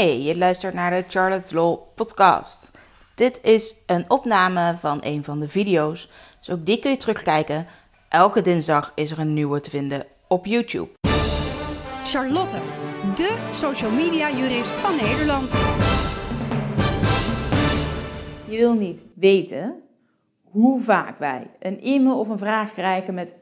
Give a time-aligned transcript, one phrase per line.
[0.00, 2.70] Hey, je luistert naar de Charlotte's Law podcast.
[3.14, 7.66] Dit is een opname van een van de video's, dus ook die kun je terugkijken.
[8.08, 10.88] Elke dinsdag is er een nieuwe te vinden op YouTube.
[12.04, 12.56] Charlotte,
[13.14, 15.50] de social media jurist van Nederland.
[18.48, 19.82] Je wil niet weten
[20.42, 23.34] hoe vaak wij een e-mail of een vraag krijgen met: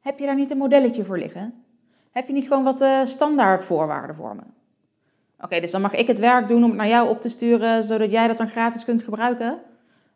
[0.00, 1.64] Heb je daar niet een modelletje voor liggen?
[2.10, 4.55] Heb je niet gewoon wat uh, standaard voorwaarden voor me?
[5.40, 7.84] Oké, dus dan mag ik het werk doen om het naar jou op te sturen,
[7.84, 9.58] zodat jij dat dan gratis kunt gebruiken.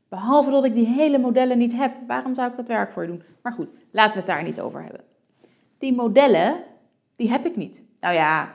[0.09, 3.09] Behalve dat ik die hele modellen niet heb, waarom zou ik dat werk voor je
[3.09, 3.23] doen?
[3.43, 5.01] Maar goed, laten we het daar niet over hebben.
[5.79, 6.56] Die modellen,
[7.16, 7.83] die heb ik niet.
[8.01, 8.52] Nou ja,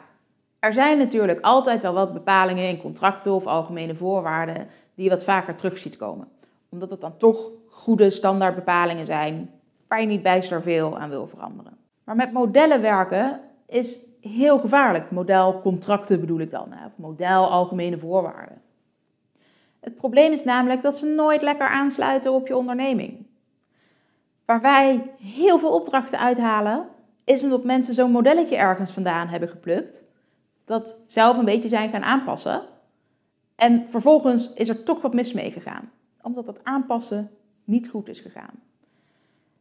[0.60, 5.24] er zijn natuurlijk altijd wel wat bepalingen in contracten of algemene voorwaarden die je wat
[5.24, 6.28] vaker terug ziet komen.
[6.70, 9.52] Omdat het dan toch goede standaardbepalingen zijn
[9.88, 11.78] waar je niet bijster veel aan wil veranderen.
[12.04, 13.98] Maar met modellen werken is
[14.28, 15.12] heel gevaarlijk.
[15.12, 18.62] Modelcontracten bedoel ik dan, of model algemene voorwaarden.
[19.80, 23.26] Het probleem is namelijk dat ze nooit lekker aansluiten op je onderneming.
[24.46, 26.88] Waar wij heel veel opdrachten uithalen,
[27.24, 30.04] is omdat mensen zo'n modelletje ergens vandaan hebben geplukt,
[30.66, 32.62] dat zelf een beetje zijn gaan aanpassen.
[33.56, 37.32] En vervolgens is er toch wat mis mee gegaan, omdat dat aanpassen
[37.64, 38.54] niet goed is gegaan.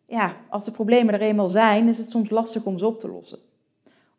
[0.07, 3.09] Ja, als de problemen er eenmaal zijn, is het soms lastig om ze op te
[3.09, 3.39] lossen.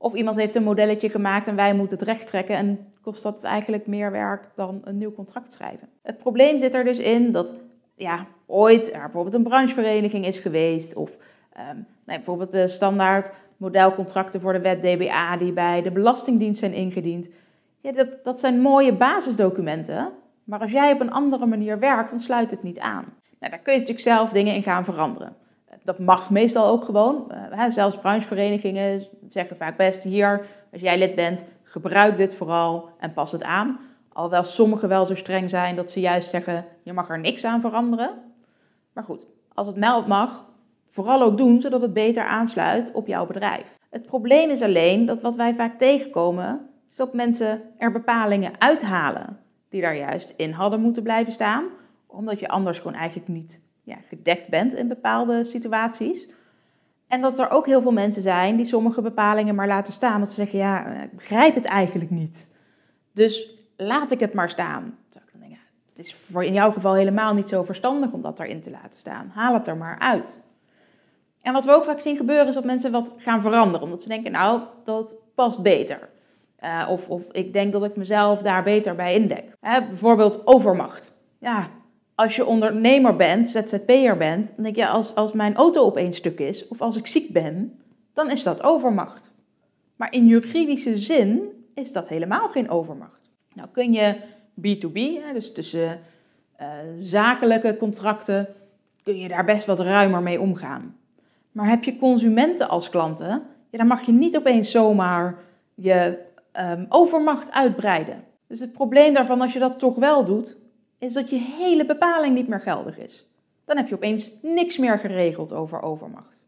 [0.06, 3.44] Of iemand heeft een modelletje gemaakt en wij moeten het recht trekken en kost dat
[3.44, 5.89] eigenlijk meer werk dan een nieuw contract schrijven.
[6.02, 7.53] Het probleem zit er dus in dat
[7.95, 11.17] ja, ooit er bijvoorbeeld een branchevereniging is geweest of
[12.06, 17.30] nee, bijvoorbeeld de standaard modelcontracten voor de wet DBA die bij de Belastingdienst zijn ingediend.
[17.81, 20.12] Ja, dat, dat zijn mooie basisdocumenten,
[20.44, 23.06] maar als jij op een andere manier werkt, dan sluit het niet aan.
[23.40, 25.36] Nou, daar kun je natuurlijk zelf dingen in gaan veranderen.
[25.84, 27.31] Dat mag meestal ook gewoon.
[27.52, 33.14] Uh, zelfs brancheverenigingen zeggen vaak best hier, als jij lid bent, gebruik dit vooral en
[33.14, 33.80] pas het aan.
[34.14, 37.61] Alhoewel sommigen wel zo streng zijn dat ze juist zeggen, je mag er niks aan
[37.61, 38.11] veranderen.
[38.94, 40.45] Maar goed, als het meld mag,
[40.88, 43.78] vooral ook doen zodat het beter aansluit op jouw bedrijf.
[43.90, 49.40] Het probleem is alleen dat wat wij vaak tegenkomen, is dat mensen er bepalingen uithalen
[49.69, 51.66] die daar juist in hadden moeten blijven staan,
[52.07, 56.28] omdat je anders gewoon eigenlijk niet ja, gedekt bent in bepaalde situaties.
[57.07, 60.19] En dat er ook heel veel mensen zijn die sommige bepalingen maar laten staan.
[60.19, 62.47] Dat ze zeggen, ja, ik begrijp het eigenlijk niet.
[63.11, 64.97] Dus laat ik het maar staan.
[65.95, 68.99] Het is voor in jouw geval helemaal niet zo verstandig om dat erin te laten
[68.99, 69.31] staan.
[69.33, 70.39] Haal het er maar uit.
[71.41, 73.81] En wat we ook vaak zien gebeuren is dat mensen wat gaan veranderen.
[73.81, 76.09] Omdat ze denken, nou, dat past beter.
[76.59, 79.43] Uh, of, of ik denk dat ik mezelf daar beter bij indek.
[79.61, 81.16] bijvoorbeeld overmacht.
[81.39, 81.69] Ja,
[82.16, 86.14] als je ondernemer bent, ZZP'er bent, dan denk je, als, als mijn auto op één
[86.14, 87.80] stuk is, of als ik ziek ben,
[88.14, 89.34] dan is dat overmacht.
[89.96, 93.31] Maar in juridische zin is dat helemaal geen overmacht.
[93.53, 94.16] Nou kun je
[94.62, 96.00] B2B, dus tussen
[96.62, 96.68] uh,
[96.98, 98.47] zakelijke contracten,
[99.03, 100.97] kun je daar best wat ruimer mee omgaan.
[101.52, 105.38] Maar heb je consumenten als klanten, ja, dan mag je niet opeens zomaar
[105.74, 106.20] je
[106.59, 108.24] um, overmacht uitbreiden.
[108.47, 110.58] Dus het probleem daarvan, als je dat toch wel doet,
[111.05, 113.25] is dat je hele bepaling niet meer geldig is.
[113.66, 116.41] Dan heb je opeens niks meer geregeld over overmacht.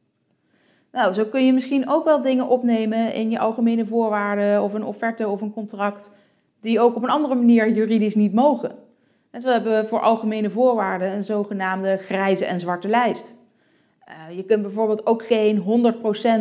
[0.92, 4.84] Nou, zo kun je misschien ook wel dingen opnemen in je algemene voorwaarden of een
[4.84, 6.12] offerte of een contract,
[6.62, 8.76] die ook op een andere manier juridisch niet mogen.
[9.32, 13.34] En we hebben voor algemene voorwaarden een zogenaamde grijze en zwarte lijst.
[14.08, 15.94] Uh, je kunt bijvoorbeeld ook geen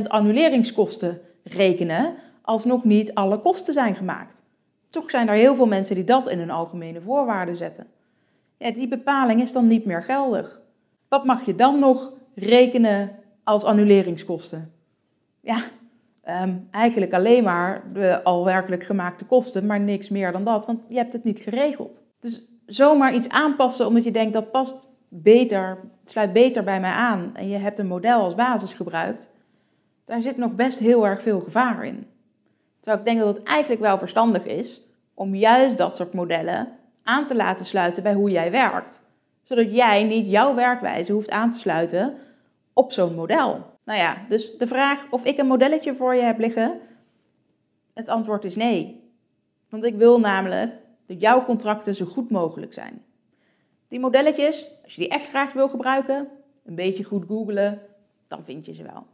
[0.06, 4.42] 100% annuleringskosten rekenen als nog niet alle kosten zijn gemaakt.
[4.88, 7.86] Toch zijn er heel veel mensen die dat in hun algemene voorwaarden zetten
[8.58, 10.60] die bepaling is dan niet meer geldig.
[11.08, 14.72] Wat mag je dan nog rekenen als annuleringskosten?
[15.40, 15.62] Ja,
[16.42, 20.84] um, eigenlijk alleen maar de al werkelijk gemaakte kosten, maar niks meer dan dat, want
[20.88, 22.02] je hebt het niet geregeld.
[22.20, 26.92] Dus zomaar iets aanpassen omdat je denkt dat past beter, het sluit beter bij mij
[26.92, 29.28] aan en je hebt een model als basis gebruikt,
[30.04, 32.06] daar zit nog best heel erg veel gevaar in.
[32.80, 34.82] Terwijl ik denk dat het eigenlijk wel verstandig is
[35.14, 36.68] om juist dat soort modellen
[37.06, 39.00] aan te laten sluiten bij hoe jij werkt.
[39.42, 42.14] Zodat jij niet jouw werkwijze hoeft aan te sluiten
[42.72, 43.74] op zo'n model.
[43.84, 46.80] Nou ja, dus de vraag of ik een modelletje voor je heb liggen,
[47.94, 49.04] het antwoord is nee.
[49.68, 50.72] Want ik wil namelijk
[51.06, 53.04] dat jouw contracten zo goed mogelijk zijn.
[53.86, 56.28] Die modelletjes, als je die echt graag wil gebruiken,
[56.64, 57.80] een beetje goed googlen,
[58.28, 59.06] dan vind je ze wel.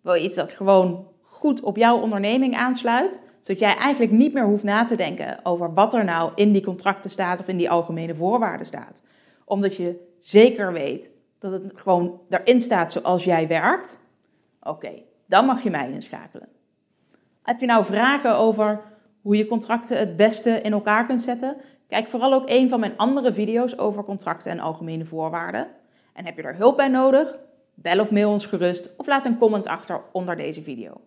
[0.00, 4.44] Wil je iets dat gewoon goed op jouw onderneming aansluit, zodat jij eigenlijk niet meer
[4.44, 7.70] hoeft na te denken over wat er nou in die contracten staat of in die
[7.70, 9.02] algemene voorwaarden staat.
[9.44, 13.98] Omdat je zeker weet dat het gewoon erin staat zoals jij werkt.
[14.62, 14.92] Oké,
[15.26, 16.48] dan mag je mij inschakelen.
[17.42, 18.80] Heb je nou vragen over
[19.22, 21.56] hoe je contracten het beste in elkaar kunt zetten,
[21.88, 25.68] kijk vooral ook een van mijn andere video's over contracten en algemene voorwaarden.
[26.12, 27.38] En heb je er hulp bij nodig?
[27.74, 31.00] Bel of mail ons gerust of laat een comment achter onder deze video.